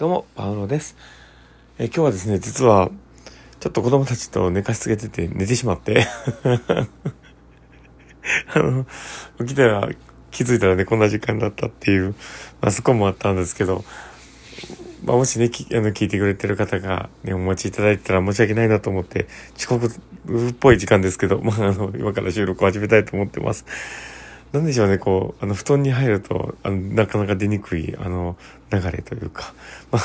[0.00, 0.96] どうも、パウロです。
[1.78, 2.90] え今日はですね、実は、
[3.60, 6.06] ちょっと子供たちと寝かしつけてて寝てしまって
[8.54, 8.86] あの、
[9.40, 9.90] 起きたら
[10.30, 12.14] 気づいたらね、こんな時間だったっていう、
[12.62, 13.84] まあそこもあったんですけど、
[15.04, 23.66] まあもしね、きあの聞いてくれてる方がね、お待ちいただいたら申し訳ないなと思って、遅刻っぽい時間ですけど、まああの、今から収録を始めたいと思ってます。
[24.52, 28.36] なんでしょうね、こう、あの、布団に入ると、あの、なかなか出にくい、あの、
[28.72, 29.54] 流れというか、
[29.92, 30.02] まあ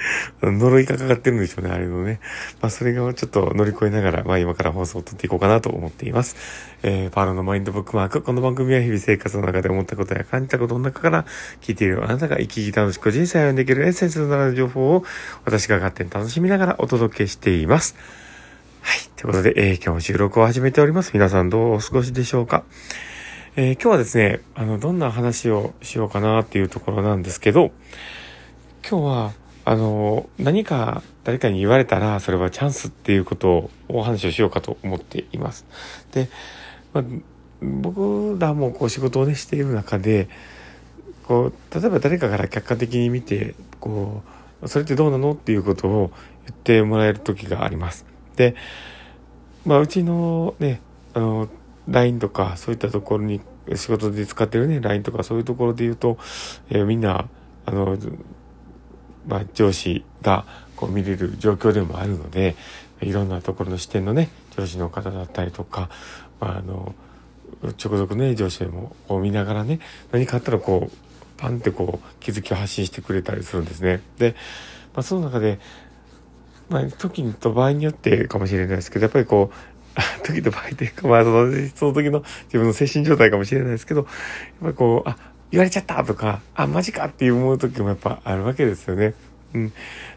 [0.42, 2.20] 呪いがかかってるんでしょうね、あれのね。
[2.60, 6.36] まあ、それがちょっと乗り越えながら、まあ、今から放送を撮っていこうかなと思っています。
[6.82, 8.22] えー、パーロのマインドブックマーク。
[8.22, 11.24] この番組は日々生活の中で思ったことや感じたことの中から
[11.60, 15.04] 聞いているあなたが生き生き楽しく人生を歩んできるエッセンスのなる情報を
[15.44, 17.96] 私が勝手に楽しみながらお届けしています。
[18.86, 18.98] はい。
[19.16, 21.10] ということで、えー、今日も収録を始めております。
[21.12, 22.62] 皆さんどうお過ごしでしょうか？
[23.56, 27.72] えー、今日はですね、あの、どんな話をしようかなっていうところなんですけど、
[28.88, 29.32] 今日は、
[29.64, 35.66] あの、何か誰かに言われたら、それはチャンスっていうことをお話をしようかと思っています。
[36.12, 36.28] で、
[36.92, 37.04] まあ、
[37.60, 40.28] 僕らもこう仕事をね、している中で、
[41.26, 44.22] こう、例えば誰かから客観的に見て、こ
[44.62, 46.12] う、それってどうなのっていうことを
[46.46, 48.06] 言ってもらえる時があります。
[48.36, 48.54] で、
[49.64, 50.80] まあ、うちのね、
[51.14, 51.48] あの、
[51.88, 53.40] LINE とかそういったところに
[53.74, 56.18] 仕事で使ってるね、LINE とかそういうところで言うと、
[56.70, 57.28] えー、みんな、
[57.64, 57.96] あの、
[59.26, 60.44] まあ、上司が
[60.76, 62.54] こう見れる状況でもあるので、
[63.00, 65.90] いろんなところの視点のね、上司の方だったりとか、
[66.40, 66.94] まあ、あの、
[67.82, 69.80] 直属ね、上司でもこう見ながらね、
[70.12, 70.96] 何かあったらこう、
[71.36, 74.00] パンってこう気づきを発信してくれたりするんですね。
[74.18, 74.34] で、
[74.94, 75.58] まあ、その中で、
[76.68, 79.76] まあ、時と場合によってかもしれないですけど、やっぱりこう、
[80.26, 84.08] 時と場合というか、まあその、その時の自分の精神状態かもしれないですけど、やっ
[84.62, 85.16] ぱりこう、あ、
[85.50, 89.14] 言われちゃったとか、あ、マジかって思う時もやっぱあるわけですよね。
[89.54, 89.72] うん。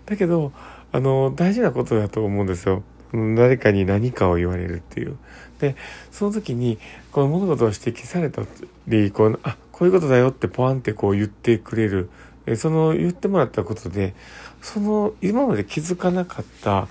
[0.05, 0.51] だけど、
[0.91, 2.83] あの、大事なことだと思うんですよ。
[3.13, 5.17] 誰かに何かを言われるっていう。
[5.59, 5.75] で、
[6.11, 6.77] その時に、
[7.11, 8.43] この物事を指摘された
[8.87, 12.09] り、こう、あ、こういうことだよってポワンってこう言ってくれる。
[12.55, 14.13] その言ってもらったことで、
[14.61, 16.87] その今まで気づかなかった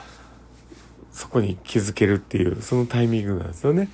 [1.12, 3.88] そこに気づけるっていうそのタイミングなんですよね。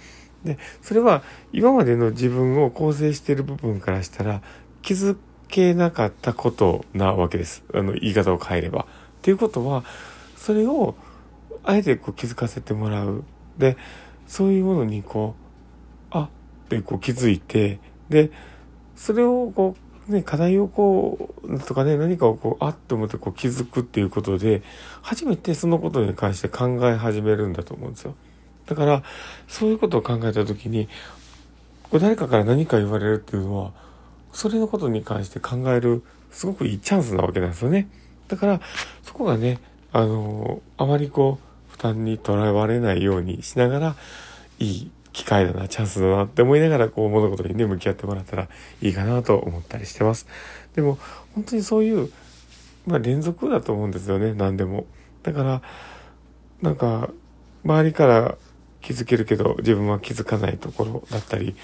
[0.45, 1.23] で、それは
[1.53, 4.43] 今までの自分を構成している部分からしたら
[4.83, 5.17] 気づ
[5.49, 7.65] けなかったことなわけです。
[7.73, 8.81] あの言い方を変えれば。
[8.83, 8.87] っ
[9.23, 9.85] ていうことは、
[10.37, 10.95] それを
[11.63, 13.25] あえてこう気づかせてもらう。
[13.57, 13.79] で、
[14.27, 16.29] そういうものにこう、あ
[16.65, 17.79] ってこう気づいて、
[18.11, 18.31] で、
[18.97, 24.63] それをこうね、課題をこう、とかね、何かをこう、あっと思ってこう気づくっていうことで、
[25.03, 28.15] 初めてそのことに関して考え始めるんだと思うんですよ。
[28.67, 29.03] だから、
[29.49, 30.89] そういうことを考えたときに、
[31.93, 33.73] 誰かから何か言われるっていうのは、
[34.33, 37.89] それのことに関して考える、すごくいいチャンスなわけなんですよね。
[38.29, 38.61] だから、
[39.03, 39.59] そこがね、
[39.93, 43.97] あの、あまりこう、負担にとらわれないようにしながら、
[44.59, 48.49] いい機会だな、チャンスだなって思いながら、こう物事にね、向き合ってもらったら
[48.83, 50.27] いいかなと思ったりしてます。
[50.75, 50.99] でも、
[51.35, 52.11] 本当にそういう、
[52.87, 54.87] まあ連続だと思うんですよね、何でも。
[55.23, 55.63] だから、
[56.61, 57.11] なんか、
[57.65, 58.37] 周りから
[58.83, 61.55] 気づけるけど、自分は気づかないところだったり、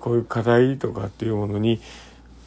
[0.00, 1.80] こういう課題とかっていうものに、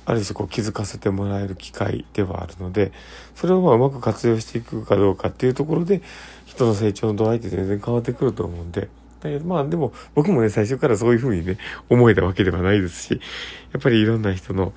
[0.05, 2.91] ある種こう気づかせてもらえる機会ではあるので、
[3.35, 6.01] それをまあうまく活用していくかどうかっていうところで、
[6.45, 11.57] 人の成長の度合いって全然変わってくると思うんで、だけどまあでも僕もね、最初からそういうふうにね、
[11.89, 13.21] 思えたわけではないですし、
[13.73, 14.73] やっぱりいろんな人の、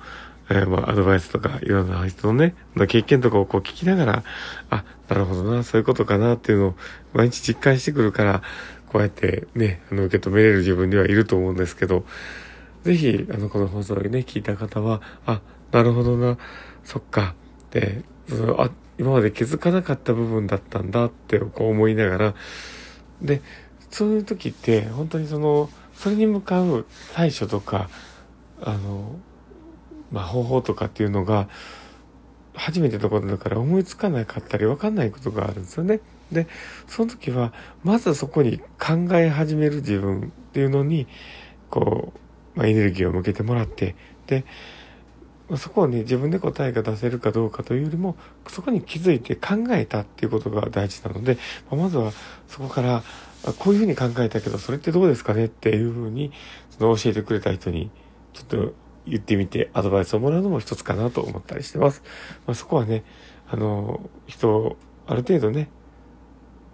[0.49, 2.55] えー、まあアドバイスとか、いろんな人のね、
[2.87, 4.23] 経験とかをこう聞きながら、
[4.69, 6.75] あ、なるほどな、そういうことかなっていうのを
[7.13, 8.41] 毎日実感してくるから、
[8.91, 12.03] こうやってね、あの、受け止めれる自分ではいると思うんですけど、
[12.83, 15.41] ぜひ、あの、この放送をね、聞いた方は、あ、
[15.71, 16.37] なるほどな、
[16.83, 17.35] そっか、
[17.71, 22.35] で、そのあ、今まで気づかなかった部分だったんだってこう思いながら、
[23.21, 23.41] で、
[23.91, 27.89] そういう時って本当にそのそれに向かう対処とか
[28.61, 29.15] あの、
[30.11, 31.47] まあ、方法とかっていうのが
[32.53, 35.99] 初めてのことだから思いつかなかったり分かんないことがあるんですよね。
[36.31, 36.47] で
[36.87, 37.53] その時は
[37.83, 41.07] まずそこに考え始める自分っていうのに
[41.69, 42.13] こ
[42.55, 43.95] う、まあ、エネルギーを向けてもらって
[44.27, 44.45] で
[45.57, 48.15] そこをね、自分で答えが出せるかどうかというよりも、
[48.47, 51.37] そこに気づいて考えたっていうことが大事なので、
[51.69, 52.11] まずは
[52.47, 53.03] そこから、
[53.59, 56.31] こういうふうに考えたけど、それってどうですかねっていうふうに、
[56.69, 57.89] その教えてくれた人に、
[58.33, 58.73] ちょっと
[59.07, 62.03] 言ってみて、アドバイスをもらうのも一つかなと思ったりしてます。
[62.45, 63.03] まあ、そこはね、
[63.49, 64.77] あの、人、
[65.07, 65.69] ある程度ね、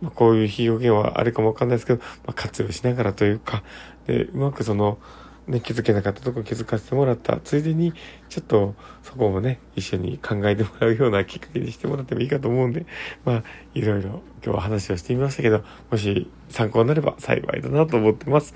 [0.02, 3.64] まあ、こういう表現はあれかもわかんないですけど、まあ、活用しながらというか、
[4.06, 5.00] で、うまくその、
[5.48, 7.40] ね、気づけなかったとこ気づかせてもらった。
[7.44, 7.94] ついでに、
[8.30, 12.86] ちょっとそこもね、一緒に考えてもらうようなきっかけにしてもらってもいいかと思うんで、
[13.24, 18.54] まあ、いろいろ今日は話をしてみましたけど、もし参考になれば幸いだなと思ってます。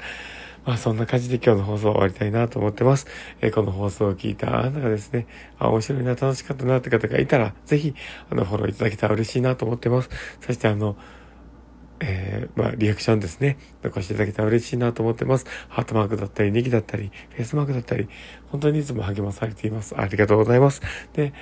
[0.65, 3.07] まあそんな感じで今日の放送終わりたいなと思ってます。
[3.41, 5.25] えー、この放送を聞いたあなたがですね、
[5.57, 7.95] あ、面白いな、楽しかったなって方がいたら、ぜひ、
[8.29, 10.09] あの、フォローいただけたら嬉しいなと思ってます。
[10.39, 10.97] そしてあの、
[12.01, 13.57] えー、まあ、リアクションですね。
[13.83, 15.45] 残していただけたら嬉しいなと思ってます。
[15.69, 18.09] ハートマークだったり、ネギだったり、フェイスマークだったり、
[18.49, 19.95] 本当にいつも励まされています。
[19.97, 20.81] ありがとうございます。
[21.13, 21.33] で、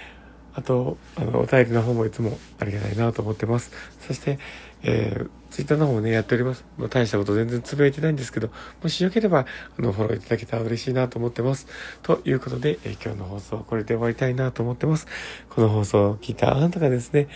[0.54, 3.72] あと、あの、お便りの方もいつもありがたいなと思ってます。
[4.00, 4.40] そして、
[4.84, 6.66] えー、ツイッターの方もね、やっております。
[6.78, 8.50] まあ、大したこと全然つぶやいてないんですけど、
[8.84, 9.46] もしよければ、
[9.78, 11.68] あの、フォローいただけたら嬉しいなと思ってます。
[12.04, 15.08] ということで、えー、今日の放送はこれで終わりたいなと思ってます。
[15.50, 17.28] この放送を聞いたあなたがですね、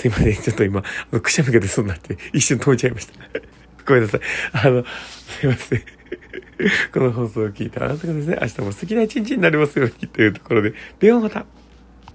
[0.00, 0.34] すいません。
[0.34, 3.12] ちょっと今、あの、くしゃみが出そうになって、一瞬止めちゃいました。
[3.86, 4.20] ごめんなさい。
[4.52, 5.82] あの、すいません。
[6.92, 11.44] この放送を聞いたあなたがですね、明日も素敵な一日になりますようにというところで、ではまた